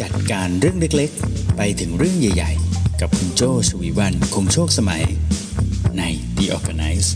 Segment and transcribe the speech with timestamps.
[0.00, 5.04] จัดการเรื่องเล็กๆ ไปถึงเรื่องใหญ่ ๆ กับคุณโจชวีวันคงโชคสมัย
[5.98, 6.02] ใน
[6.36, 7.08] The Organize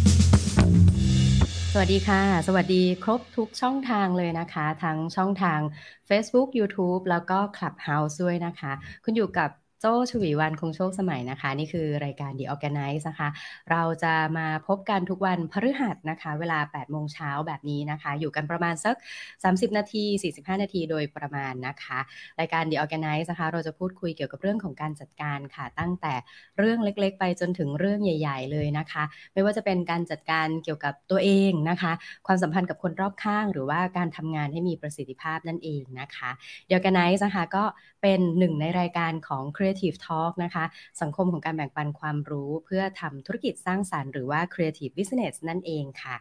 [1.73, 5.61] สวัสดีค่ะ สวัสดีครบทุกช่องทางเลยนะคะ ทั้งช่องทาง
[6.09, 8.73] Facebook YouTube แล้วก็ Clubhouse ด้วยนะคะ
[9.05, 9.51] คุณอยู่กับ
[9.81, 13.29] โจชวีวันคงโชคสมัยนะคะ นี่คือรายการ The Organize นะคะ
[13.71, 18.97] เราจะมาพบกันทุกวันพฤหัสนะคะ เวลา 8 โมงเช้าแบบนี้นะคะ อยู่กันประมาณสัก
[19.45, 20.05] 30 นาที
[20.37, 21.99] 45 นาทีโดยประมาณนะคะ
[22.41, 26.15] รายการ The Organize นะคะ เราจะพูดคุยเกี่ยวกับเรื่องของการจัดการค่ะ ตั้งแต่
[26.59, 31.93] เรื่องเล็กๆ ไปจนถึงเรื่องใหญ่ ๆ เลยนะคะ ไม่ว่าจะเป็นการจัดการเกี่ยวกับตัวเองนะคะ
[32.27, 36.31] ความสัมพันธ์กับคนรอบข้าง หรือว่าการทำงานให้มีประสิทธิภาพนั่นเองนะคะ
[36.69, 37.65] The Organize นะคะก็
[38.03, 40.65] เป็นหนึ่งในรายการของ Creative Talk นะคะ
[41.03, 46.17] สังคมของการแบ่งปันความรู้เพื่อทำธุรกิจสร้างสารรค์หรือว่า Creative Business นั่นเองค่ะ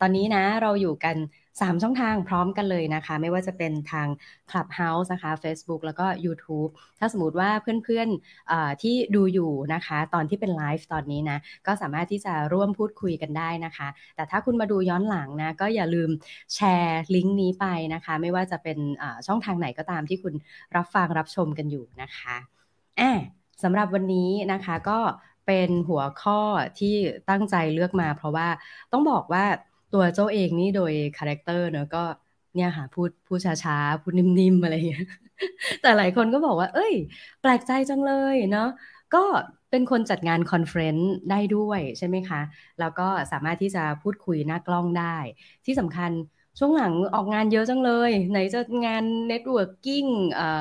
[0.00, 1.16] ตอนนี้นะเราอยู่กัน
[1.60, 4.08] 3 ช่องทางพร้อมกันเลยนะคะ ไม่ว่าจะเป็นทาง
[4.50, 7.50] Clubhouse นะคะ Facebook แล้วก็ YouTube ถ้าสมมติว่า
[7.84, 16.10] เพื่อนๆที่ดูอยู่นะคะ ตอนที่เป็นไลฟ์ตอนนี้นะ ก็สามารถที่จะร่วมพูดคุยกันได้นะคะ แต่ถ้าคุณมาดูย้อนหลังนะ ก็อย่าลืม
[16.54, 18.78] แชร์ลิงก์นี้ไปนะคะ ไม่ว่าจะเป็น
[19.26, 20.34] ช่องทางไหนก็ตามที่คุณ
[20.76, 22.59] รับฟังรับชมกันอยู่นะคะ
[22.98, 23.04] อ่า
[23.62, 24.18] สำหรับวันนี้
[24.50, 24.92] นะคะก็
[25.44, 26.34] เป็นหัวข้อ
[26.76, 26.88] ที่
[27.28, 28.48] ตั้งใจเลือกมา เพราะว่า
[28.92, 29.44] ต้องบอกว่า
[29.90, 31.98] ตัวเจ้าเองนี่โดย character เนอะก็
[32.54, 35.02] เนี่ยค่ะพูดพูดช้าๆ พูดนิ่มๆ อะไรอย่างเงี้ย
[35.80, 36.94] แต่หลายคนก็บอกว่า เอ้ย
[37.40, 38.68] แปลกใจจังเลยเนาะ
[39.14, 39.18] ก็
[39.70, 42.40] เป็นคนจัดงาน conference ได้ด้วยใช่ไหมคะ
[42.78, 45.16] แล้วก็สามารถที่จะพูดคุยหน้ากล้องได้
[45.66, 46.10] ที่สำคัญ
[46.62, 50.04] ช่วงหลังออกงานเยอะจังเลย ไหนจะงาน networking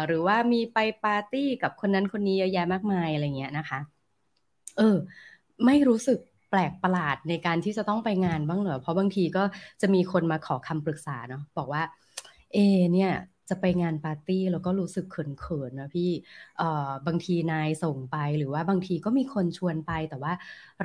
[0.08, 3.80] หรือว่ามีไปปาร์ตี้กับคนนั้นคนนี้เยอะแยะมากมายอะไรเงี้ยนะคะ
[4.77, 4.97] เออ
[5.66, 9.44] ไม่รู้สึกแปลกประหลาดในการที่จะต้องไปงานบ้างเหรอ เพราะบางทีก็
[9.81, 11.83] จะมีคนมาขอคำปรึกษาเนาะบอกว่า
[12.53, 12.58] เอ
[12.94, 13.11] เนี่ย
[13.50, 16.09] จะไปงานปาร์ตี้แล้วก็รู้สึกเขินๆนะพี่
[16.58, 20.33] เอ่อบางทีนายส่งไปหรือว่าบางทีก็มีคนชวนไป แต่ว่า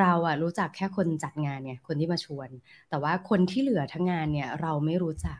[0.01, 2.51] เราอะรู้จักแค่คนจัดงานเนี่ยคนที่มาชวน
[2.91, 5.39] แต่ว่าคนที่เหลือทั้งงานเนี่ยเราไม่รู้จัก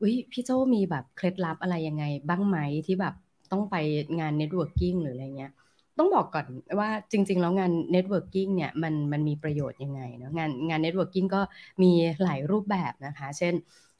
[0.00, 3.14] อุ้ยพี่โจมีแบบเคล็ดลับอะไรยังไง บ้างไหมที่แบบ
[3.52, 3.74] ต้องไป
[4.20, 5.52] งาน networking หรืออะไรเงี้ย
[5.98, 6.46] ต้องบอกก่อน
[6.80, 11.42] ว่าจริง ๆ แล้วงาน networking เนี่ยมันมันมีประโยชน์ยังไงเนาะงานงาน networking ก็
[11.82, 13.54] มีหลายรูปแบบนะคะ เช่น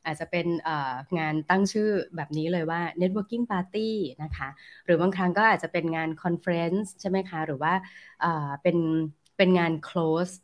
[0.06, 0.47] อาจจะเป็น
[1.19, 3.89] งานตั้งชื่อแบบนี้เลยว่า networking party
[4.22, 4.49] นะคะ
[4.84, 7.72] หรือบางครั้งก็อาจจะเป็นงาน conference ใช่ไหมคะ หรือว่า
[8.62, 8.78] เป็น
[9.37, 10.34] เป็นงาน close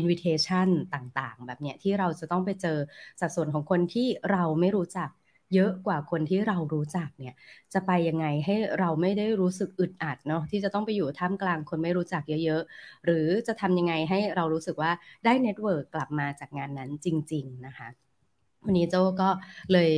[0.00, 2.78] invitation ต่างๆ แบบเนี้ยที่เราจะต้องไปเจอ
[3.20, 5.10] สัดส่วนของคนที่เราไม่รู้จัก
[5.54, 7.34] เยอะกว่าคนที่เรารู้จักเนี่ย
[7.74, 14.90] จะไปยังไงให้เราไม่ได้รู้สึกอึดอัดเนาะที่จะต้องไปอยู่ท่ามกลางคนไม่รู้จักเยอะๆ หรือจะทำยังไงให้เรารู้สึกว่า
[15.24, 17.88] ได้ network กลับมาจากงานนั้นจริง ๆ นะคะ
[18.64, 19.30] วันนี้โจก็
[19.72, 19.90] เลย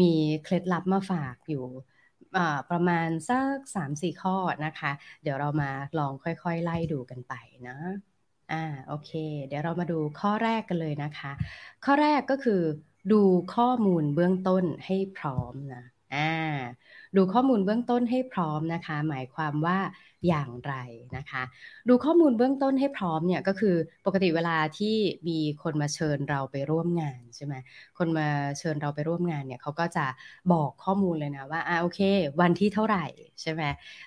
[0.00, 1.58] มีเคล็ดลับมาฝากอยู่
[2.70, 4.92] ประมาณสักสามสี่ข้อนะคะ
[5.22, 7.32] เดี๋ยวเรามาลองค่อยๆ ไล่ดูกันไป
[7.66, 7.72] นะ
[8.50, 9.10] อ่าโอเค
[9.46, 11.32] เดี๋ยวเรามาดูข้อแรกกันเลยนะคะ
[11.84, 12.62] ข้อแรกก็คือ
[13.12, 13.22] ดู
[13.54, 15.82] ข้อมูลเบื้องต้นให้พร้อมนะ
[16.12, 16.18] อ่า
[17.16, 19.78] ดูข้อมูลเบื้องต้นให้พร้อมนะคะ หมายความว่า
[20.28, 20.74] อย่างไร
[21.16, 21.42] นะคะ
[21.88, 23.76] ดูข้อมูลเบื้องต้นให้พร้อมเนี่ยก็คือ
[24.06, 24.96] ปกติเวลาที่
[25.28, 27.54] มีคนมาเชิญเราไปร่วมงานใช่ไหม
[27.98, 30.06] คนมาเชิญเราไปร่วมงานเนี่ยเขาก็จะ
[30.52, 32.00] บอกข้อมูลเลยนะว่าอ่าโอเค
[32.40, 33.06] วันที่เท่าไหร่
[33.42, 33.62] ใช่ไหม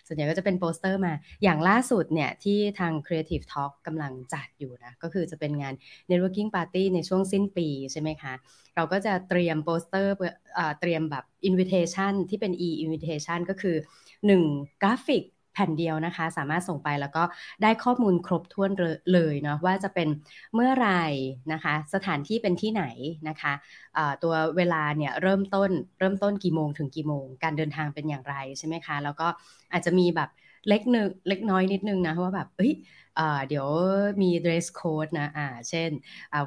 [0.08, 1.14] ส่วนใหญ่ก็จะเป็นโปสเตอร์มา
[1.44, 5.74] อย่างล่าสุดเนี่ยที่ทาง Creative Talk กำลังจัดอยู่นะ ก็คือจะเป็นงาน
[6.10, 8.34] Networking Party ในช่วงสิ้นปีใช่ไหมคะ
[8.76, 10.14] เราก็จะเตรียมโปสเตอร์
[10.80, 13.76] เตรียมแบบ invitation ที่เป็น e invitation ก็คือ
[14.28, 14.44] 1
[14.82, 17.24] กราฟิก แผ่นเดียวนะคะ สามารถส่งไปแล้วก็
[17.64, 18.72] ได้ข้อมูลครบถ้วน
[19.14, 20.08] เลยเนาะว่าจะเป็น
[20.56, 20.90] เมื่อไร
[21.54, 22.84] นะคะ สถานที่เป็นที่ไหน
[23.30, 23.54] นะคะ
[24.24, 25.70] ตัวเวลาเนี่ยเริ่มต้น
[26.00, 29.28] เริ่มต้นกี่โมงถึงกี่โมง การเดินทางเป็นอย่างไรใช่ไหมคะ แล้วก็
[29.72, 30.30] อาจจะมีแบบ
[30.70, 32.74] เล็กนึงเล็กน้อยนิดนึงนะว่าแบบเฮ้ย
[33.48, 33.68] เดี๋ยว
[34.22, 35.90] มี dress code นะอ่าเช่น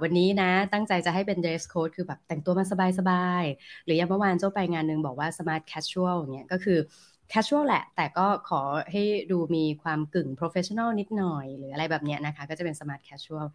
[0.02, 2.64] วันนี้นะตั้งใจจะให้เป็น dress code คือแบบแต่งตัวมา
[2.98, 6.78] สบายๆ หรืออย่างเมื่อวานเจ้าไปงานหนึ่งบอกว่า smart casual เนี่ยก็คือ
[7.30, 8.60] แคชชวลแหละ แต่ก็ขอ
[8.92, 13.46] ให้ดูมีความกึ่ง professional นิดหน่อย หรืออะไรแบบนี้นะคะ ก็จะเป็น smart casual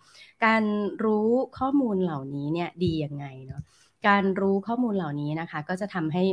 [0.46, 0.64] การ
[1.04, 1.30] รู้
[1.60, 3.62] ข้อมูลเหล่านี้เนี่ยดียังไงเนาะ
[4.08, 6.24] การรู้ข้อมูลเหล่านี้นะคะ ก็จะทำให้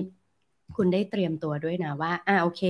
[0.76, 2.62] คุณได้เตรียมตัวด้วยนะว่า อ่าโอเค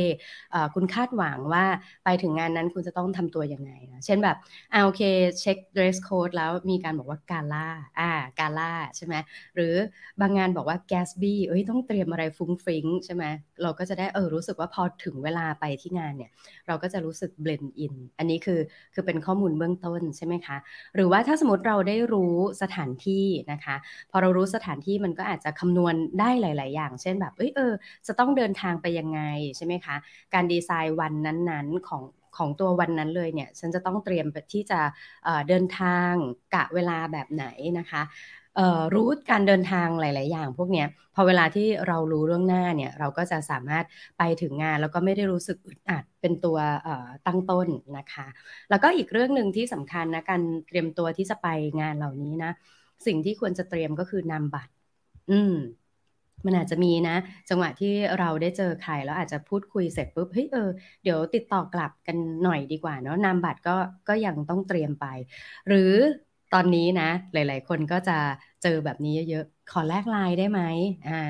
[0.54, 1.64] อคุณคาดหวังว่า
[2.04, 4.36] ไปถึงงานนั้นคุณจะต้องทำตัวยังไงนะ เช่นแบบ
[4.72, 5.02] อ่าโอเค
[5.40, 7.66] เช็ค dress code แล้วมีการบอกว่ากาล่า
[8.00, 9.14] อ่า กาล่าใช่ไหม
[9.54, 9.74] หรือ
[10.20, 13.24] บางงานบอกว่า Gatsby เอ้ยต้องเตรียมอะไรฟุ้งฟิ้งใช่ไหม
[13.62, 16.30] เราก็จะได้เออรู้สึกว่าพอถึงเวลาไปที่งานเนี่ย
[16.66, 18.60] เราก็จะรู้สึก blend in อันนี้คือ
[18.94, 20.56] คือเป็นข้อมูลเบื้องต้นใช่ไหมคะ
[20.94, 23.76] หรือว่าถ้าสมมติเราได้รู้สถานที่นะคะ
[24.10, 27.72] พอเรารู้สถานที่มันก็อาจจะคำนวณได้หลาย ๆ อย่าง เช่นแบบ เอ้ยเออ
[28.06, 29.20] จะต้องเดินทางไปยังไง
[29.56, 29.96] ใช่ไหมคะ
[30.34, 32.02] การดีไซน์วันนั้นๆของ
[32.36, 34.80] ของตัววันนั้นเลยเนี่ย ฉันจะต้องเตรียมที่จะ
[35.48, 36.12] เดินทาง
[36.54, 37.46] กะเวลาแบบไหน
[37.78, 38.02] นะคะ
[38.94, 43.84] รู้การเดินทางหลาย ๆ อย่าง พวกเนี้ยพอเวลาที่เรารู้เรื่องหน้าเนี่ยเราก็จะสามารถ
[44.18, 46.58] ไปถึงงาน แล้วก็ไม่ได้รู้สึกอึดอัดเป็นตัว
[47.26, 47.68] ตั้งต้น
[47.98, 48.26] นะคะ
[48.70, 51.48] แล้วก็อีกเรื่องหนึ่งที่สำคัญนะการเตรียมตัวที่จะไป
[51.80, 52.50] งานเหล่านี้นะ
[53.06, 54.72] สิ่งที่ควรจะเตรียมก็คือนำบัตร
[55.30, 55.54] อืม
[56.46, 57.16] มันอาจจะมีนะ
[57.48, 60.68] จังหวะที่เราได้เจอใครแล้วอาจจะพูดคุยเสร็จปุ๊บเฮ้ยเออ
[61.02, 63.76] เดี๋ยวติดต่อกลับกันหน่อยดีกว่าเนาะนามบัตรก็
[64.08, 65.06] ก็ยังต้องเตรียมไป
[65.68, 65.92] หรือ
[66.54, 68.18] ตอนนี้นะ หลาย ๆ คนก็จะ
[68.62, 70.60] เจอแบบนี้เยอะๆขอแลกไลน์ได้ไหม
[71.08, 71.22] อ่า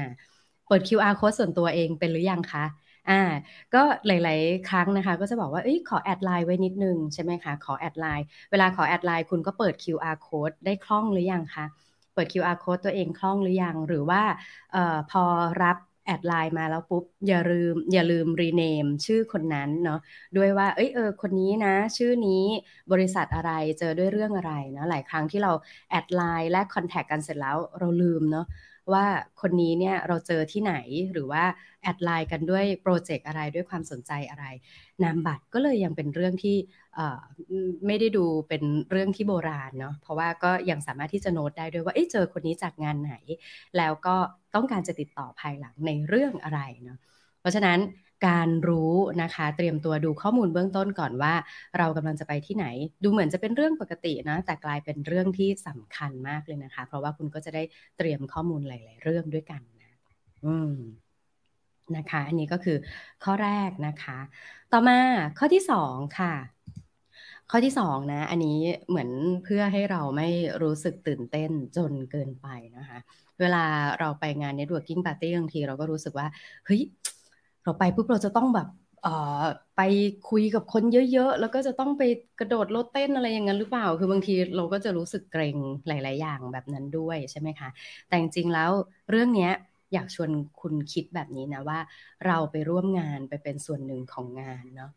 [0.66, 2.64] เปิด QR code ส่วนตัวเองเป็นหรือยังคะ
[3.10, 3.22] อ่า
[3.74, 11.64] ก็หลาย ๆ ครั้งนะคะ ก็จะบอกว่าเอ้ยขอ add LINE ไว้นิดนึงใช่ไหมคะขอ add LINE เวลาขอ add LINE คุณก็เปิด QR code ได้คล่องหรือยังคะ
[12.18, 14.22] เปิด QR code ตัวเองคล่องหรือยัง หรือว่า
[14.74, 15.24] ออพอ
[15.62, 15.76] รับ
[16.06, 20.00] add LINE มาแล้วปุ๊บ อย่าลืมอย่าลืม rename ชื่อคนนั้นเนาะ
[20.36, 22.44] ด้วยว่า เอ้ยเออคนนี้นะ ชื่อนี้
[22.92, 25.52] บริษัทอะไรเจอด้วยเรื่องอะไรนะหลายครั้งที่เรา
[25.90, 28.46] add LINE แลก contact กันเสร็จแล้วเราลืมเนาะ
[28.94, 29.06] ว่า
[29.40, 30.74] คนนี้เนี่ยเราเจอที่ไหน
[31.12, 31.44] หรือว่า
[31.82, 34.44] add LINE กันด้วย project อะไรด้วยความสนใจอะไร
[35.02, 36.56] นามบัตรก็เลยยังเป็นเรื่องที่
[37.86, 43.14] ไม่ได้ดูเป็นเรื่องที่โบราณเนาะเพราะว่าก็ยังสามารถที่จะโน้ตได้ด้วยว่าเจอคนนี้จากงานไหน
[43.76, 44.16] แล้วก็
[44.54, 46.98] ต้องการจะติดต่อภายหลังในเรื่องอะไรเนาะ
[47.40, 47.78] เพราะฉะนั้น
[48.26, 51.34] การรู้นะคะ เตรียมตัวดูข้อมูลเบื้องต้นก่อนว่า
[51.78, 52.66] เรากำลังจะไปที่ไหน
[53.02, 57.62] ดูเหมือนจะเป็นเรื่องปกตินะ แต่กลายเป็นเรื่องที่สำคัญมากเลยนะคะ เพราะว่าคุณก็จะได้
[57.98, 59.92] เตรียมข้อมูลหลาย ๆ เรื่องด้วยกันนะ
[60.46, 60.74] อืม
[61.96, 62.76] นะคะ อันนี้ก็คือ
[63.24, 64.18] ข้อแรกนะคะ
[64.72, 64.98] ต่อมา
[65.38, 66.34] ข้อที่สองค่ะ
[67.50, 69.10] ข้อที่สองนะ อันนี้เหมือน
[69.44, 70.28] เพื่อให้เราไม่
[70.62, 72.48] รู้สึกตื่นเต้นจนเกินไป
[72.78, 72.98] นะคะ
[73.40, 73.64] เวลา
[74.00, 76.26] เราไปงาน networking party บางทีเราก็รู้สึกว่า
[76.66, 76.82] เฮ้ย
[77.68, 78.68] เราไปปุ๊บเราจะต้องแบบ
[79.76, 79.80] ไป
[80.30, 80.82] คุยกับคน
[81.12, 82.02] เยอะๆ แล้วก็จะต้องไป
[82.38, 85.56] กระโดดรถเต้นอะไรอย่างนั้นหรือเปล่า คือบางทีเราก็จะรู้สึกเกรง
[85.88, 87.68] หลาย ๆ อย่างแบบนั้นด้วยใช่ไหมคะ
[88.08, 88.70] แต่จริงๆ แล้ว
[89.10, 89.50] เรื่องนี้
[89.94, 90.30] อยากชวน
[90.60, 91.78] คุณคิดแบบนี้นะว่า
[92.26, 94.90] เราไปร่วมงานไปเป็นส่วนหนึ่งของงานเนาะ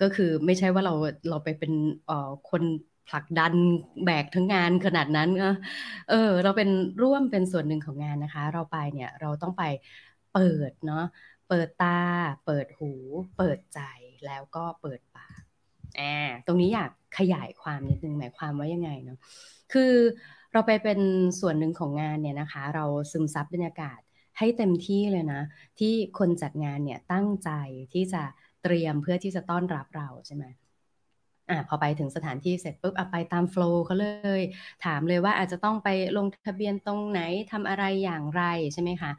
[0.00, 0.94] ก็คือไม่ใช่ว่าเรา
[1.28, 1.72] เราไปเป็น
[2.50, 2.62] คน
[3.08, 3.54] ผลักดัน
[4.04, 5.28] แบกทั้งงานขนาดนั้น
[6.10, 6.68] เออ เราเป็น
[7.02, 9.62] ร่วมเป็นส่วนหนึ่งของงานนะคะ เราไปเนี่ยเราต้องไป
[10.32, 11.04] เปิดเนาะ
[11.48, 12.00] เปิดตา
[12.46, 12.92] เปิดหู
[13.36, 13.80] เปิดใจ
[14.26, 15.40] แล้วก็เปิดปาก
[15.96, 16.00] แอ
[16.32, 19.18] บตรงนี้อยากขยายความนิดนึงหมายความว่ายังไงเนาะ
[19.72, 19.92] คือ
[20.52, 21.00] เราไปเป็น
[21.40, 24.00] ส่วนหนึ่งของงานเนี่ยนะคะ เราซึมซับบรรยากาศ
[24.38, 25.42] ให้เต็มที่เลยนะ
[25.78, 27.50] ที่คนจัดงานเนี่ยตั้งใจ
[27.92, 28.22] ที่จะ
[28.62, 30.44] เตรียมเพื่อที่จะต้อนรับเราใช่ไหม
[31.50, 34.06] อ่าพอไปถึงสถานที่เสร็จปุ๊บเอาไปตามโฟล์เขาเล
[34.40, 34.42] ย
[34.84, 37.20] ถามเลยว่าอาจจะต้องไปลงทะเบียนตรงไหน
[37.52, 38.42] ทำอะไรอย่างไร
[38.72, 39.10] ใช่ไหมคะ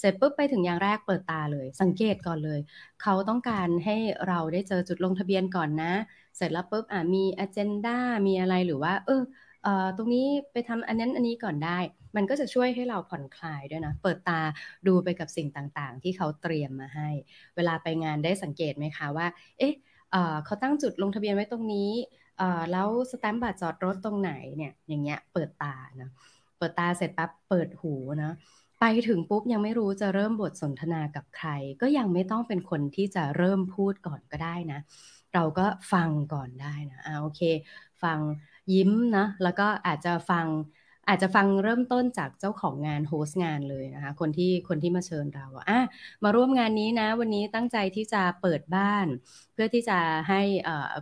[0.00, 2.60] เสร็จปุ๊บไปถึงอย่างแรกเปิดตาเลย สังเกตก่อนเลย
[3.02, 3.96] เขาต้องการให้
[4.28, 5.92] เราได้เจอจุดลงทะเบียนก่อนนะ
[6.36, 9.22] เสร็จแล้วปุ๊บอ่ามีอ g e n d a มีอะไรหรือว่า เออ
[9.62, 11.78] เอ่อตรงนี้ไปทำอันนั้นอันนี้ก่อนได้
[12.16, 14.40] มันก็จะช่วยให้เราผ่อนคลายด้วยนะ เปิดตา
[14.86, 17.08] ดูไปกับสิ่งต่างๆ ที่เขาเตรียมมาให้
[17.56, 19.26] เวลาไปงานได้สังเกตไหมคะว่า
[19.58, 19.74] เอ๊ะ
[20.44, 21.90] เขาตั้งจุดลงทะเบียนไว้ตรงนี้
[22.72, 26.10] แล้วสแตมป์บัตรจอดรถตรงไหนเนี่ย อย่างเงี้ยเปิดตานะ
[26.58, 28.32] เปิดตาเสร็จปั๊บเปิดหูนะ
[28.80, 31.50] ไปถึงปุ๊บยังไม่รู้จะเริ่มบทสนทนากับใคร
[31.82, 34.80] ก็ยังไม่ต้องเป็นคนที่จะเริ่มพูดก่อนก็ได้นะ
[35.34, 37.40] เราก็ฟังก่อนได้นะอ่าโอเค
[38.02, 38.18] ฟัง
[38.72, 40.46] ยิ้มนะแล้วก็อาจจะฟัง
[41.08, 45.80] อาจจะฟังเริ่มต้นจากเจ้าของงานโฮสต์งานเลยนะคะ คนที่คนที่มาเชิญเราอะ
[46.24, 49.06] มาร่วมงานนี้นะ วันนี้ตั้งใจที่จะเปิดบ้าน
[49.52, 49.98] เพื่อที่จะ
[50.28, 50.42] ให้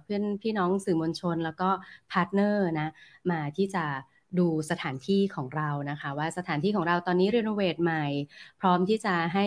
[0.02, 1.70] เพื่อนพี่น้องสื่อมวลชน แล้วก็
[2.12, 2.88] partner นะ
[3.30, 3.84] มาที่จะ
[4.38, 8.04] ดูสถานที่ของเรานะคะ ว่าสถานที่ของเราตอนนี้ renovate ใหม่
[8.60, 9.46] พร้อมที่จะให้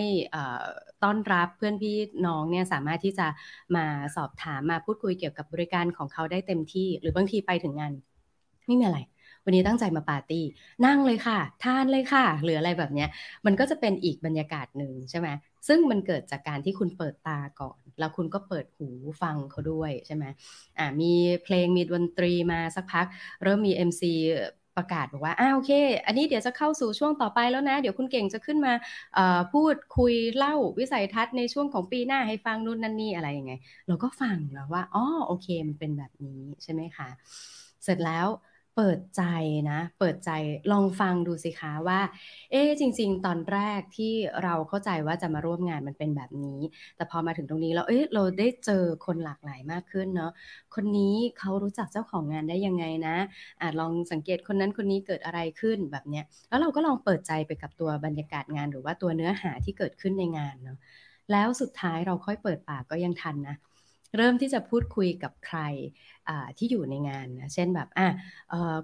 [1.04, 1.96] ต้อนรับเพื่อนพี่
[2.28, 3.28] น้องเนี่ยสามารถที่จะ
[3.76, 3.86] มา
[4.16, 7.94] สอบถามมาพูดคุยเกี่ยวกับบริการของเขาได้เต็มที่ หรือบางทีไปถึงงาน
[8.66, 9.00] ไม่มีอะไร
[9.46, 10.44] วันนี้ตั้งใจมาปาร์ตี้
[10.86, 13.06] นั่งเลยค่ะ ทานเลยค่ะ หรืออะไรแบบนี้
[13.46, 15.28] มันก็จะเป็นอีกบรรยากาศหนึ่งใช่ไหม
[15.68, 18.90] ซึ่งมันเกิดจากการที่คุณเปิดตาก่อน แล้วคุณก็เปิดหู
[19.22, 20.26] ฟังเขาด้วยใช่ไหม
[20.78, 23.06] อ่ามีเพลงมีดนตรีมาสักพัก
[23.44, 24.14] เริ่มมี MC
[24.78, 25.72] ประกาศบอกว่าอ้าโอเค
[26.06, 28.74] อันนี้เดี๋ยวจะเข้าสู่ช่วงต่อไปแล้วนะ เดี๋ยวคุณเก่งจะขึ้นมา
[29.54, 33.54] พูดคุยเล่าวิสัยทัศน์ในช่วงของปีหน้าให้ฟังนู่นนั่นนี่อะไรยังไง
[33.88, 37.10] เราก็ฟังแล้วว่าอ๋อโอเค มันเป็นแบบนี้ใช่ไหมคะ
[37.84, 38.28] เสร็จแล้ว
[38.82, 39.24] เปิดใจ
[39.72, 40.32] นะ เปิดใจ
[40.72, 42.00] ลองฟังดูสิคะว่า
[42.52, 46.60] เอ๊จริง ๆ ตอนแรกที่เราเข้าใจว่าจะมาร่วมงานมันเป็นแบบนี้
[46.96, 50.32] แต่พอมาถึงตรงนี้แล้วเอ๊ะเราได้เจอคนหลากหลายมากขึ้นเนาะ
[50.76, 53.16] คนนี้เขารู้จักเจ้าของงานได้ยังไงนะ
[53.62, 60.78] อาจลองสังเกตคนนั้นคนนี้เกิดอะไรขึ้นแบบเนี้ยแล้วเราก็ลองเปิดใจไปกับตัวบรรยากาศงาน หรือว่าตัวเนื้อหาที่เกิดขึ้นในงานเนาะ
[61.32, 63.56] แล้วสุดท้ายเราค่อยเปิดปากก็ยังทันนะ
[64.16, 65.60] เริ่มที่จะพูดคุยกับใคร
[66.58, 68.08] ที่อยู่ในงานนะเช่นแบบอะ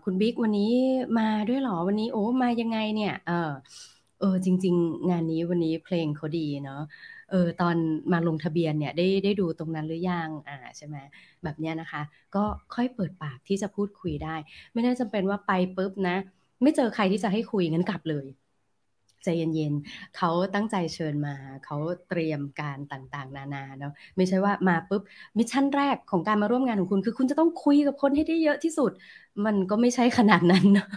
[0.04, 0.72] คุณบิ๊กวันนี้
[1.20, 3.52] มาด้วยหรอวันนี้โอ้มายังไงเนี่ยเออ
[4.20, 6.82] เออจริง ๆ งานนี้วันนี้เพลงเขาดีเนาะ
[7.30, 7.76] เออตอน
[8.12, 10.98] มาลงทะเบียนเนี่ยได้ได้ดูตรงนั้นหรือยังอ่าใช่ไหม
[11.44, 12.02] แบบเนี้ยนะคะ
[12.36, 12.44] ก็
[12.76, 14.36] ค่อยเปิดปากที่จะพูดคุยได้
[14.74, 16.16] ไม่ได้จำเป็นว่าไปปุ๊บนะ
[16.64, 18.26] ไม่เจอใครที่จะให้คุยงั้นกลับเลย
[19.26, 21.78] ใจเย็นๆเขาตั้งใจเชิญมาเขา
[22.10, 25.02] เตรียมการต่างๆ นานาเนาะไม่ใช่ว่ามาปุ๊บ
[25.38, 28.92] mission แรกของการมาร่วมงานของคุณ คือคุณจะต้องคุยกับคนให้ได้เยอะที่สุด
[29.46, 30.90] มันก็ไม่ใช่ขนาดนั้นเนาะ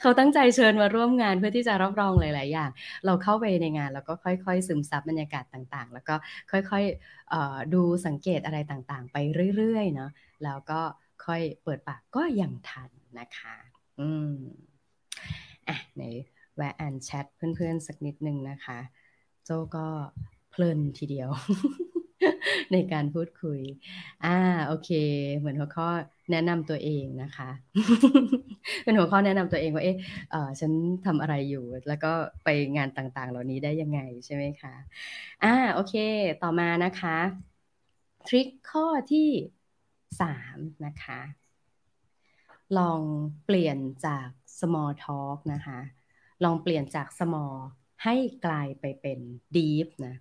[0.00, 2.70] เขาตั้งใจเชิญมาร่วมงานเพื่อที่จะรับรองหลาย ๆ อย่าง
[3.06, 6.14] เราเข้าไปในงานแล้วก็ค่อย ๆ ซึมซับบรรยากาศต่างๆ แล้วก็
[6.50, 9.16] ค่อยๆดูสังเกตอะไรต่างๆ ไป
[9.56, 10.10] เรื่อยๆเนาะ
[10.44, 10.80] แล้วก็
[11.24, 13.56] ค่อยเปิดปากก็ยังทันนะคะ
[14.00, 14.34] อืม
[15.68, 16.02] อะใน
[16.56, 18.78] แวะอ่านแชทเพื่อนๆ สักนิดนึงนะคะ
[19.44, 19.86] โจก็
[20.50, 21.28] เพลินทีเดียว
[22.72, 23.60] ในการพูดคุย
[24.24, 24.90] อ่าโอเค
[25.36, 25.88] เหมือนหัวข้อ
[26.30, 27.50] แนะนำตัวเองนะคะ
[28.84, 29.96] เป็นหัวข้อแนะนำตัวเองว่าเอ๊ะ
[30.60, 30.72] ฉัน
[31.06, 32.12] ทำอะไรอยู่ แล้วก็
[32.44, 34.74] ไปงานต่างๆ เหล่านี้ได้ยังไงใช่ไหมคะ
[35.44, 35.94] อ่าโอเค
[36.42, 37.16] ต่อมานะคะ
[38.26, 39.28] ทริคข้อที่
[40.20, 41.20] สามนะคะ
[42.78, 43.00] ลอง
[43.44, 44.28] เปลี่ยนจาก
[44.58, 45.78] small talk นะคะ
[46.44, 47.54] ลองเปลี่ยนจาก small
[48.04, 48.14] ให้
[48.46, 49.18] กลายไปเป็น
[49.56, 50.14] deep นะ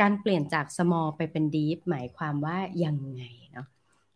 [0.00, 3.66] การเปลี่ยนจาก small ไปเป็น deep หมายความว่ายังไงเนาะ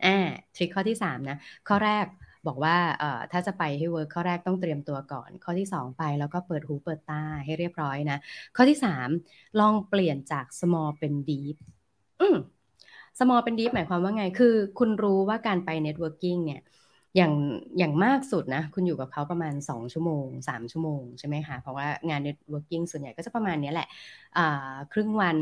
[0.05, 0.19] อ่า
[0.55, 2.07] ทริคข้อที่3นะข้อแรก
[2.47, 8.19] บอกว่าเอ่อถ้าจะไปให้เวิร์กข้อแรกต้องเตรียมตัวก่อน ข้อที่ 2 ไปแล้วก็เปิดหูเปิดตาให้เรียบร้อยนะ
[8.57, 8.79] ข้อที่
[9.17, 11.57] 3 ลองเปลี่ยนจาก small เป็น deep
[12.21, 12.37] อืม
[13.19, 16.63] small เป็น deep หมายความว่าไง คือ คุณรู้ว่าการไป networking เนี่ย
[17.17, 17.33] อย่าง
[17.79, 23.89] อย่างมากสุดนะ คุณอยู่กับเขาประมาณ 2 ชั่วโมง 3 ชั่วโมงใช่ไหมคะ เพราะว่างาน networking ส่วนใหญ่ก็จะประมาณนี้แหละ
[24.93, 25.39] ครึ่งวัน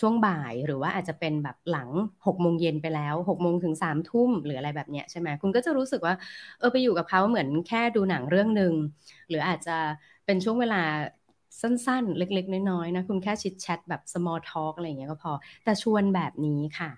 [0.00, 1.88] ช่วงบ่ายหรือว่าอาจจะเป็นแบบหลัง
[2.26, 6.14] 6โมงเย็นไปแล้ว6โมงถึง3ทุ่มหรืออะไรแบบเนี้ยใช่ไหมคุณก็จะรู้สึกว่า
[6.58, 8.72] เออไปอยู่กับเขาเหมือนแค่ดูหนังเรื่องหนึ่ง
[9.28, 9.76] หรืออาจจะ
[10.26, 10.82] เป็นช่วงเวลา
[11.60, 15.32] สั้นๆ เล็ก ๆ น้อยๆนะคุณแค่ชิดแชทแบบ small talk อะไรอย่างเงี้ยก็พอ
[15.64, 16.90] แต่ชวนแบบนี้ค่ะ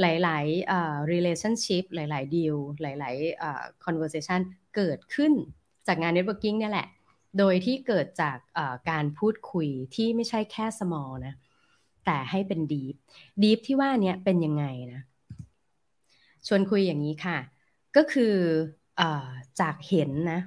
[0.00, 3.16] หลายๆ relationship หลาย ๆ deal หลาย
[3.50, 4.40] ๆ conversation
[4.76, 5.32] เกิดขึ้น
[5.86, 6.88] จากงาน networking เนี่ยแหละ
[7.38, 8.38] โดยที่เกิดจาก
[8.90, 11.34] การพูดคุยที่ไม่ใช่แค่ small นะ
[12.06, 12.94] แต่ให้เป็น deep
[13.42, 15.02] deep ที่ว่านี้เป็นยังไงนะ
[16.46, 17.38] ชวนคุยอย่างนี้ค่ะ
[17.96, 18.34] ก็คือ
[19.00, 19.02] อ
[19.60, 20.40] จากเห็นนะ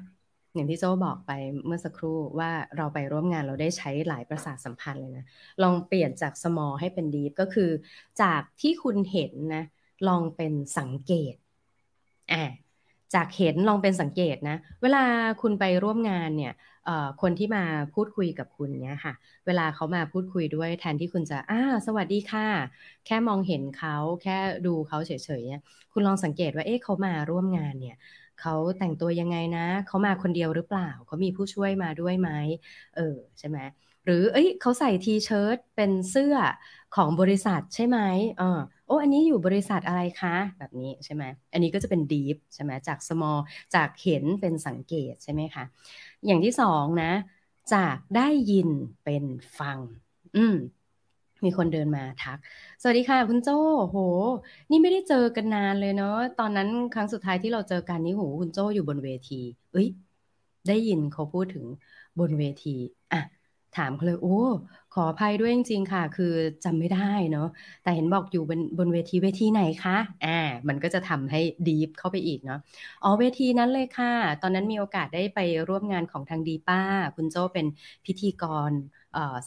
[0.53, 1.31] อย่างที่โจบอกไป
[1.65, 5.25] เมื่อสักครู่ว่าเราไปร่วมงานเราได้ใช้หลายประสาทสัมพันธ์เลยนะ
[5.63, 7.69] ลองเปลี่ยนจาก small ให้เป็น deep ก็คือ
[8.21, 9.63] จากที่คุณเห็นนะ
[10.07, 11.35] ลองเป็นสังเกต
[12.31, 12.71] อ่า
[13.13, 15.03] จากเห็นลองเป็นสังเกตนะ เวลา
[15.41, 16.53] คุณไปร่วมงานเนี่ย
[17.21, 19.13] คนที่มาพูดคุยกับคุณเนี่ยค่ะ
[19.45, 22.47] เวลาเขามาพูดคุยด้วยแทนที่คุณจะอ่าสวัสดีค่ะ
[23.05, 25.61] แค่มองเห็นเขาแค่ดูเขาเฉยๆเนี่ย
[25.93, 27.95] คุณลองสังเกตว่าเอ๊ะเขามาร่วมงานเนี่ย
[28.41, 32.29] เขาแต่งตัวยังไงนะ เขามาคนเดียวหรือเปล่า เขามีผู้ช่วยมาด้วยไหม
[32.95, 33.01] เออ
[33.39, 33.59] ใช่ไหม
[34.05, 36.35] หรือเอ้ยเขาใส่ทีเชิ้ตเป็นเสื้อ
[36.95, 37.97] ของบริษัทใช่ไหม
[38.37, 43.37] เออโอ้อันนี้อยู่บริษัทอะไรคะ แบบนี้ใช่ไหมอันนี้ก็จะเป็น deep ใช่ไหมจาก small
[43.73, 45.63] จากเห็นเป็นสังเกตใช่ไหมคะ
[46.25, 47.05] อย่างที่สองนะ
[47.73, 48.69] จากได้ยิน
[49.03, 49.23] เป็น
[49.59, 49.79] ฟัง
[50.35, 50.53] อืม
[51.45, 52.37] มีคนเดินมาทัก
[52.81, 53.53] สวัสดีค่ะ คุณโจ้
[53.89, 53.97] โห
[54.71, 56.07] นี่ไม่ได้เจอกันนานเลยเนาะ
[56.37, 59.35] ตอนนั้นครั้งสุดท้ายที่เราเจอกันนี่โห คุณโจ้อยู่บนเวที
[59.71, 59.87] เอ้ย
[60.67, 61.65] ได้ยินเขาพูดถึง
[62.19, 62.69] บนเวที
[63.11, 63.17] อะ
[63.73, 64.31] ถามเขาเลย โอ้
[64.91, 66.33] ขออภัยด้วยจริงๆค่ะ คือ
[66.63, 66.99] จำไม่ได้
[67.31, 67.47] เนาะ
[67.81, 70.29] แต่เห็นบอกอยู่บนบนเวทีเวทีไหนคะ อ่า
[70.69, 72.59] มันก็จะทำให้ดีฟเข้าไปอีกเนาะ
[73.03, 76.81] อ๋อ เวทีนั้นเลยค่ะ ตอนนั้นมีโอกาสได้ไปร่วมงานของทางดีป้า
[77.15, 77.65] คุณโจ้เป็น
[78.05, 78.71] พิธีกร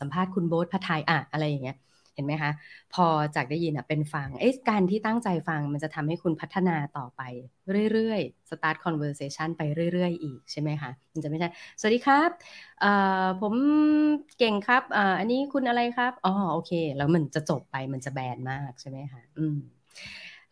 [0.01, 1.77] สัมภาษณ์คุณโบ๊ทพัทไทยอะอะไรอย่างเงี้ย
[2.15, 2.53] เห็นไหมคะ
[2.95, 3.07] พอ
[3.37, 7.23] จากได้ยินอะเป็นฟังเอ๊ะการที่ตั้งใจฟังมันจะทำให้คุณพัฒนาต่อไป
[7.93, 11.49] เรื่อยๆ start conversation ไปเรื่อย ๆ อีกใช่ไหมคะ มันจะไม่ใช่
[11.81, 12.31] สวัสดีครับ
[13.41, 13.55] ผม
[14.39, 14.83] เก่งครับ
[15.19, 19.59] อันนี้คุณอะไรครับ อ๋อ โอเค แล้วมันจะจบไปมันจะแบนมากใช่ไหมคะ อืม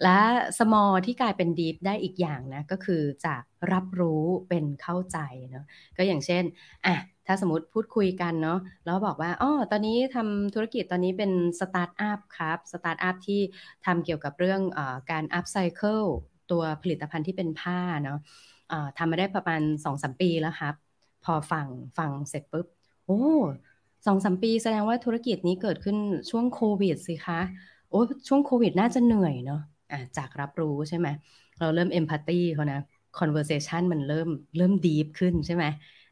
[0.02, 0.19] และ
[0.59, 3.42] small ที่กลายเป็น deep ได้อีกอย่างนะ ก็คือจาก
[3.73, 5.19] รับรู้เป็นเข้าใจ
[5.50, 5.64] เนาะ
[5.97, 6.45] ก็อย่างเช่น
[6.87, 6.95] อะ
[7.26, 13.40] ถ้าสมมติพูดคุยกันเนาะแล้วบอกว่าอ๋อตอนนี้ทำธุรกิจตอนนี้เป็นสตาร์ทอัพครับสตาร์ทอัพที่
[13.86, 16.02] ทำเกี่ยวกับเรื่องอการ upcycle
[16.50, 18.18] ตัวผลิตภัณฑ์ที่เป็นผ้าเนาะ
[18.98, 20.74] ทำมาได้ประมาณสองสามปีแล้วครับ
[21.24, 21.66] พอฟัง
[21.98, 22.66] ฟังเสร็จปุ๊บ
[23.06, 23.20] โอ้
[24.06, 25.96] สองสามปีแสดงว่าธุรกิจนี้เกิดขึ้น
[26.30, 27.40] ช่วงโควิดสิคะ
[27.90, 31.08] โอ้ช่วงโควิดน่าจะเหนื่อยเนาะะจากรับรู้ใช่ไหม
[31.58, 32.80] เราเริ่ม empathy เขานะ
[33.18, 35.64] conversation มันเริ่มเริ่ม deep ขึ้นใช่ไหม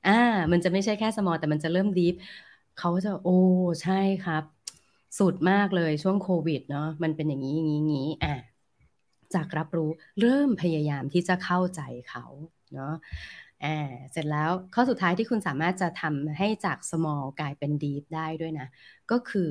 [0.04, 0.10] อ่า
[0.52, 2.14] มันจะไม่ใช่แค่ small แต่มันจะเริ่ม deep
[2.76, 3.32] เขาจะโอ้
[3.82, 4.42] ใช่ครับ
[5.18, 8.34] สุดมากเลยช่วงโควิดเนาะมันเป็นอย่างนี้อย่างนี้อย่างนี้อ่า
[9.34, 9.90] จากรับรู้
[10.20, 11.80] เริ่มพยายามที่จะเข้าใจ
[12.10, 12.24] เขา
[12.74, 12.94] เนาะ
[13.64, 13.78] อ่า
[14.12, 18.66] เสร็จแล้วข้อสุดท้ายที่คุณสามารถจะทำให้จาก small กลายเป็น deep ได้ด้วยนะ
[19.10, 19.50] ก็คือ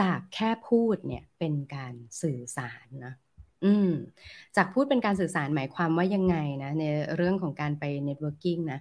[0.00, 3.14] จากแค่พูดเนี่ยเป็นการสื่อสารนะ
[3.64, 3.90] อืม
[4.56, 6.84] จากพูดเป็นการสื่อสารหมายความว่ายังไงนะ ใน
[7.16, 8.80] เรื่องของการไป networking นะ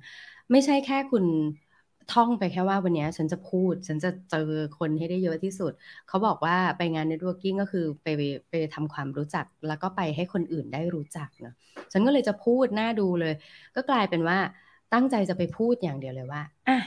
[0.51, 1.25] ไม่ใช่แค่คุณ
[2.13, 5.71] ท่องไปแค่ว่าวันนี้ฉันจะพูด ฉันจะเจอคนให้ได้เยอะที่สุด
[6.07, 8.07] เขาบอกว่าไปงาน networking ก็คือไป
[8.49, 11.53] ไปทำความรู้จัก แล้วก็ไปให้คนอื่นได้รู้จักเนาะ
[11.91, 13.33] ฉันก็เลยจะพูดน่าดูเลย
[13.75, 14.37] ก็กลายเป็นว่า
[14.93, 16.77] ตั้งใจจะไปพูดอย่างเดียวเลยว่าอะ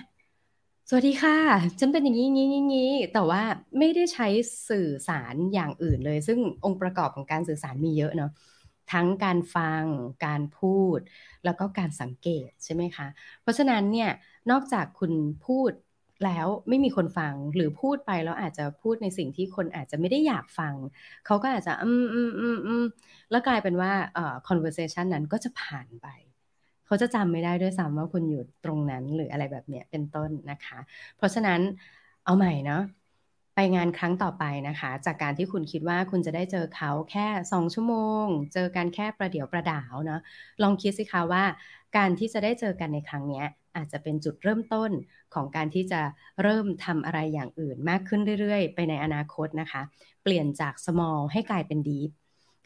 [0.88, 1.36] สวัสดีค่ะ
[1.80, 3.42] ฉันเป็นอย่างนี้งี้งี้แต่ว่า
[3.78, 4.28] ไม่ได้ใช้
[4.68, 8.30] สื่อสารอย่างอื่นเลย ซึ่งองค์ประกอบของการสื่อสารมีเยอะเนาะ
[8.92, 9.84] ทั้งการฟัง
[10.26, 11.00] การพูด
[11.44, 13.06] แล้วก็การสังเกตใช่ไหมคะ
[13.42, 14.10] เพราะฉะนั้นเนี่ย
[14.50, 15.12] นอกจากคุณ
[15.46, 15.72] พูด
[16.24, 20.74] แล้วไม่มีคนฟังหรือพูดไปแล้วอาจจะพูดในสิ่งที่คนอาจจะไม่ได้อยากฟัง
[21.26, 22.82] เขาก็อาจจะอืมอืมอืมอืม
[23.30, 26.06] แล้วกลายเป็นว่าเอ่อ conversation นั้นก็จะผ่านไป
[26.86, 30.78] เขาจะจำไม่ได้ด้วยซ้ำว่าคุณอยู่ตรงนั้นหรืออะไรแบบเนี้ยเป็นต้นนะคะ
[31.16, 31.60] เพราะฉะนั้น
[32.24, 32.80] เอาใหม่เนาะ
[33.54, 37.94] ไปงานครั้งต่อไปนะคะ จากการที่คุณคิดว่าคุณจะได้เจอเขาแค่สองชั่วโม
[38.24, 40.20] ง เจอกันแค่ประเดี๋ยวประดาวเนาะ
[40.62, 41.44] ลองคิดสิคะว่า
[41.96, 43.42] การที่จะได้เจอกันในครั้งนี้
[43.76, 44.90] อาจจะเป็นจุดเริ่มต้น
[45.34, 46.00] ของการที่จะ
[46.42, 49.82] เริ่มทำอะไรอย่างอื่นมากขึ้นเรื่อยๆ ไปในอนาคตนะคะ
[50.22, 52.10] เปลี่ยนจาก small ให้กลายเป็น deep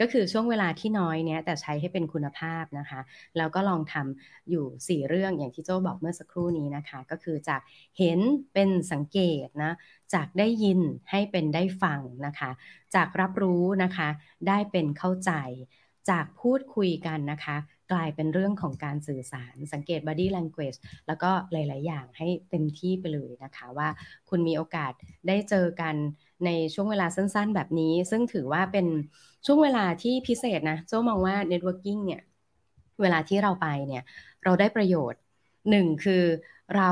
[0.00, 3.00] ก็คือช่วงเวลาที่น้อยเนี้ยแต่ใช้ให้เป็นคุณภาพนะคะ
[3.37, 7.61] แล้วก็ลองทำอยู่ 4 เรื่องอย่างที่โจ้บอกเมื่อสักครู่นี้นะคะ ก็คือจาก
[7.99, 8.21] เห็น
[8.52, 9.73] เป็นสังเกตนะ
[10.14, 12.50] จากได้ยินให้เป็นได้ฟังนะคะ
[12.95, 14.09] จากรับรู้นะคะ
[14.49, 15.33] ได้เป็นเข้าใจ
[16.11, 17.57] จากพูดคุยกันนะคะ
[17.92, 23.88] กลายเป็นเรื่องของการสื่อสาร สังเกต body language แล้วก็หลาย ๆ อย่างให้เต็มที่ไปเลยนะคะว่า
[24.28, 24.92] คุณมีโอกาส
[25.28, 25.95] ได้เจอกัน
[26.47, 28.87] ในช่วงเวลาสั้น ๆ แบบนี้ ซึ่งถือว่าเป็น
[29.47, 32.21] ช่วงเวลาที่พิเศษนะโจมองว่า networking เนี่ย
[33.02, 34.02] เวลาที่เราไปเนี่ย
[34.45, 35.21] เราได้ประโยชน์
[35.71, 36.23] หนึ่งคือ
[36.76, 36.91] เรา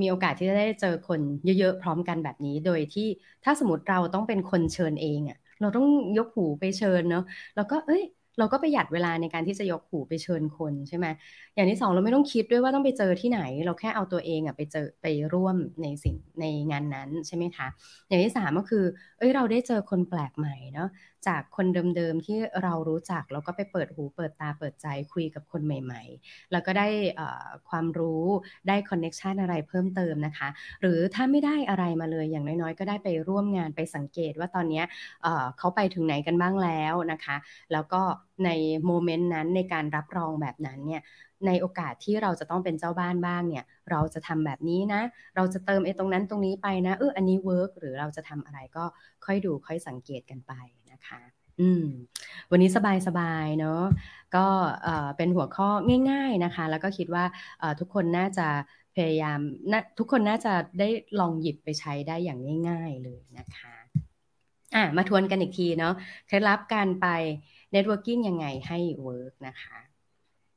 [0.00, 1.20] มีโอกาสที่จะได้เจอคน
[1.58, 3.08] เยอะๆ พร้อมกันแบบนี้ โดยที่
[3.44, 5.86] ถ้าสมมติเราต้องเป็นคนเชิญเองอะ่ะเราต้อง
[6.18, 7.24] ยกหูไปเชิญเนาะ
[7.56, 8.02] แล้วก็เอ้ย
[8.38, 11.06] เราก็ประหยัดเวลาในการที่จะยกหูไปเชิญคนใช่ไหม
[11.54, 17.66] อย่างที่สองเราไม่ต้องคิดด้วยว่าต้องไปเจอที่ไหน เราแค่เอาตัวเองอะไปเจอไปร่วมในสิ่งในงานนั้นใช่ไหมคะ
[18.08, 18.84] อย่างที่สามก็คือ
[19.18, 20.88] เอ้ยเราได้เจอคนแปลกใหม่เนาะ
[21.28, 26.88] จากคนเดิมๆที่เรารู้จักแล้วก็ไปเปิดหูเปิดตาเปิดใจคุยกับคนใหม่ๆ แล้วก็ได้
[27.68, 28.24] ความรู้
[28.68, 30.48] ได้ connection อะไรเพิ่มเติมนะคะ
[30.80, 34.82] หรือถ้าไม่ได้อะไรมาเลยอย่างน้อยๆ ก็ได้ไปร่วมงานไปสังเกตว่าตอนนี้
[35.58, 37.36] เขาไปถึงไหนกันบ้างแล้วนะคะ
[37.72, 38.02] แล้วก็
[38.44, 38.50] ใน
[38.86, 41.02] moment นั้นในการรับรองแบบนั้นเนี่ย
[41.46, 45.02] ในโอกาสที่เราจะต้องเป็นเจ้าบ้านบ้างเนี่ย เราจะทำแบบนี้นะ
[45.36, 48.84] เราจะเติมไอ้ตรงนั้นตรงนี้ไปนะ เอออันนี้ work หรือเราจะทำอะไรก็
[49.24, 50.52] ค่อยดูค่อยสังเกตกันไป
[51.02, 51.20] นะคะ
[51.60, 51.84] อืม
[52.50, 53.82] วันนี้สบายๆเนาะ
[54.36, 54.46] ก็
[55.16, 55.68] เป็นหัวข้อ
[56.10, 57.24] ง่าย ๆนะคะ แล้วก็คิดว่า
[57.80, 58.48] ทุกคนน่าจะ
[58.96, 59.38] พยายาม
[59.98, 60.88] ทุกคนน่าจะได้
[61.20, 62.38] ลองหยิบไปใช้ได้อย่าง
[62.68, 63.74] ง่าย ๆเลยนะคะ
[64.74, 65.94] อะมาทวนกันอีกทีเนาะ
[66.26, 67.06] เคล็ดลับการไป
[67.74, 69.91] networking ยังไงให้เวิร์กนะคะ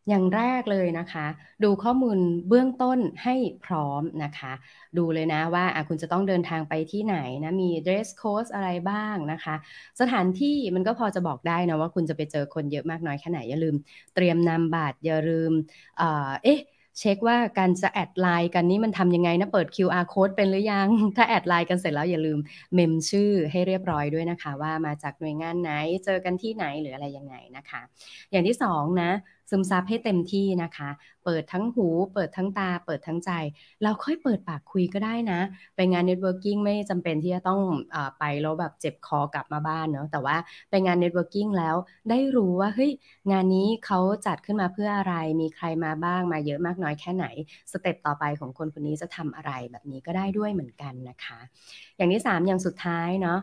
[0.10, 1.28] อย่างแรกเลยนะคะ
[1.63, 2.18] ดูข้อมูล
[2.50, 4.54] เบื้องต้นให้พร้อมนะคะ
[4.98, 9.56] ดูเลยนะว่าคุณจะต้องเดินทางไปที่ไหนนะ มี dress code อะไรบ้างนะคะ
[10.00, 13.76] สถานที่มันก็พอจะบอกได้นะว่าคุณจะไปเจอคนเยอะมากน้อยแค่ไหน อย่าลืม
[14.15, 15.52] เตรียมนำบัตรอย่าลืม
[15.98, 16.60] เอ๊ะ
[17.00, 22.39] เช็คว่าการจะแอดไลน์กันนี้มันทำยังไงนะ เปิด QR code เป็นหรือยัง ถ้าแอดไลน์กันเสร็จแล้วอย่าลืม
[22.74, 25.72] เมมชื่อให้เรียบร้อยด้วยนะคะ ว่ามาจากหน่วยงานไหน
[26.06, 27.82] เจอกันที่ไหนหรืออะไรยังไงนะคะ
[28.32, 29.12] อย่างที่สองนะ
[29.50, 30.90] ซึมซับให้เต็มที่นะคะ
[31.26, 33.32] เปิดทั้งหู เปิดทั้งตา เปิดทั้งใจ
[33.84, 35.40] เราค่อยเปิดปากคุยก็ได้นะ
[35.76, 37.62] ไปงาน networking ไม่จำเป็นที่จะต้อง
[37.96, 40.38] อไปแล้วแบบเจ็บคอกลับมาบ้านเนาะแต่ว่า
[40.70, 41.76] ไปงาน networking แล้ว
[42.10, 42.92] ได้รู้ว่าเฮ้ย
[43.32, 47.26] งานนี้เขาจัดขึ้นมาเพื่ออะไรมีใครมาบ้างมาเยอะมากน้อยแค่ไหน
[47.72, 51.40] step ต่อไปของคนคนนี้จะทำอะไรแบบนี้ก็ได้ด้วยเหมือนกันนะคะ
[51.98, 53.40] อย่างที่ 3 อย่างสุดท้ายเนาะ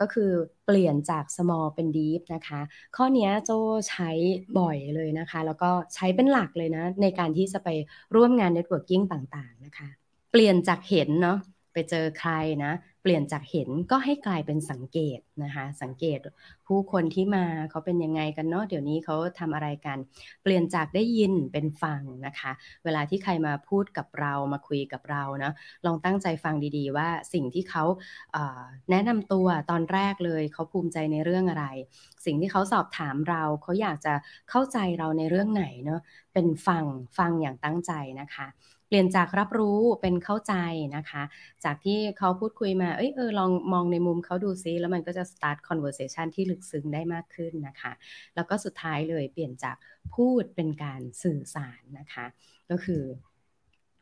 [0.00, 0.30] ก็คือ
[0.66, 2.60] เปลี่ยนจาก small เป็น deep นะคะ
[2.96, 3.50] ข้อนี้โจ
[3.88, 4.10] ใช้
[4.58, 7.68] บ่อยเลยนะคะ แล้วก็ใช้เป็นหลักเลยนะในการที่จะไป
[8.14, 9.88] ร่วมงาน networking ต่างๆนะคะ
[10.30, 11.38] เปลี่ยนจากเห็นเนาะ
[11.72, 12.32] ไปเจอใคร
[12.64, 12.72] นะ
[13.04, 16.18] เปลี่ยนจากเห็นก็ให้กลายเป็นสังเกตนะคะ สังเกต
[16.66, 19.98] ผู้คนที่มาเขาเป็นยังไงกันเนาะเดี๋ยวนี้เขาทำอะไรกัน
[20.42, 22.52] เปลี่ยนจากได้ยินเป็นฟังนะคะ
[22.84, 25.52] เวลาที่ใครมาพูดกับเรามาคุยกับเรานะ
[25.86, 27.84] ลองตั้งใจฟังดีๆ ว่าสิ่งที่เขา
[28.90, 31.66] แนะนำตัวตอนแรกเลยเขาภูมิใจในเรื่องอะไร
[32.26, 34.14] สิ่งที่เขาสอบถามเราเขาอยากจะ
[34.50, 36.00] เข้าใจเราในเรื่องไหนเนาะ
[36.32, 36.84] เป็นฟัง
[37.18, 38.46] ฟังอย่างตั้งใจนะคะ
[38.88, 40.54] เปลี่ยนจากรับรู้เป็นเข้าใจ
[40.96, 41.22] นะคะ
[41.64, 47.92] จากที่เขาพูดคุยมา เอ้ยเออลองมองในมุมเขาดูซิ แล้วมันก็จะ start conversation ที่ลึกซึ้งได้มากขึ้นนะคะ
[48.34, 49.76] แล้วก็สุดท้ายเลยเปลี่ยนจาก
[50.14, 52.26] พูดเป็นการสื่อสารนะคะ
[52.70, 53.02] ก็คือ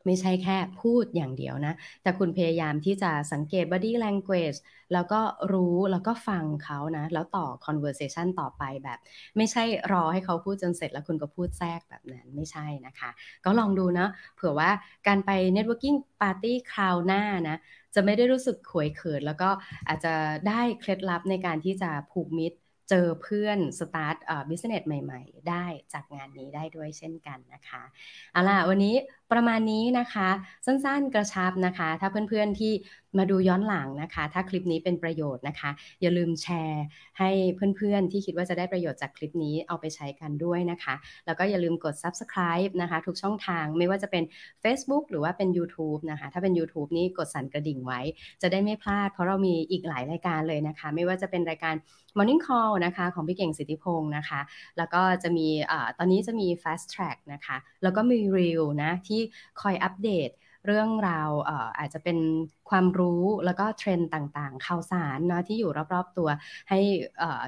[0.05, 4.57] ไม่ใช่แค่พูดอย่างเดียวนะ แต่คุณพยายามที่จะสังเกต body language
[4.93, 5.21] แล้วก็
[5.53, 8.99] รู้แล้วก็ฟังเขานะ แล้วต่อ conversation ต่อไปแบบ
[9.37, 13.09] ไม่ใช่รอให้เขาพูดจนเสร็จแล้วคุณก็พูดแทรกแบบนั้นไม่ใช่นะคะ
[13.45, 14.69] ก็ลองดูนะ เผื่อว่า
[15.07, 17.57] การไป networking party คราวหน้านะ
[17.95, 19.49] จะไม่ได้รู้สึกขวยเขิน แล้วก็
[19.87, 20.13] อาจจะ
[20.47, 22.57] ได้เคล็ดลับในการที่จะผูกมิตร
[22.89, 24.17] เจอเพื่อน start
[24.49, 27.83] business ใหม่ ๆ ได้จากงานนี้ได้ด้วยเช่นกันนะคะ
[28.31, 28.95] เอาล่ะวันนี้
[29.33, 30.29] ประมาณนี้นะคะ
[30.65, 32.73] สั้นๆกระชับนะคะ ถ้าเพื่อนๆที่
[33.17, 35.69] มาดูย้อนหลังนะคะ ถ้าคลิปนี้เป็นประโยชน์นะคะ
[36.01, 36.83] อย่าลืมแชร์
[37.19, 37.29] ให้
[37.77, 44.23] เพื่อนๆ ที่คิดว่าจะได้ประโยชน์จากคลิปนี้เอาไปใช้กันด้วยนะคะ แล้วก็อย่าลืมกด subscribe นะคะ ทุกช่องทางไม่ว่าจะเป็น
[44.63, 47.99] Facebook หรือว่าเป็น YouTube นะคะ ถ้าเป็น YouTube นี่กดสั่นกระดิ่งไว้
[48.41, 51.75] จะได้ไม่พลาด เพราะเรามีอีกหลายรายการเลยนะคะ ไม่ว่าจะเป็นรายการ
[52.17, 54.39] Morning Call นะคะของพี่เก่งสิทธิพงศ์นะคะ
[54.77, 59.21] แล้วก็จะมีอตอนนี้จะมี Fast Track นะคะ แล้วก็มี Reel นะที่
[59.61, 60.29] คอยอัปเดต
[60.67, 61.29] เรื่องราว
[61.79, 62.17] อาจจะเป็น
[62.69, 66.29] ความรู้แล้วก็เทรนด์ต่างๆ ข่าวสารเนาะที่อยู่รอบๆตัว
[66.69, 66.79] ให้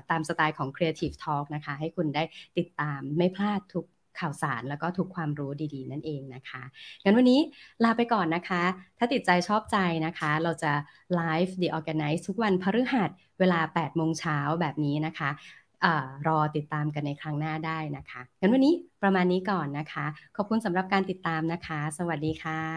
[0.10, 2.24] ตามสไตล์ของ Creative Talk นะคะ ให้คุณได้
[2.58, 3.86] ติดตามไม่พลาดทุก
[4.20, 6.64] ข่าวสารแล้วก็ทุกความรู้ดีๆ นั่นเองนะคะ
[7.04, 7.40] งั้นวันนี้
[7.84, 8.64] ลาไปก่อนนะคะ
[8.98, 10.72] ถ้าติดใจชอบใจนะคะ เราจะ
[11.16, 13.10] ไลฟ์ The Organize ทุกวันพฤหัส
[13.40, 15.30] เวลา 8 โมงเช้าแบบนี้นะคะ
[16.28, 22.76] รอติดตามกันในครั้งหน้าได้นะคะงั้นวันนี้ประมาณนี้ก่อนนะคะ ขอบคุณสำหรับการติดตามนะคะ สวัสดีค่ะ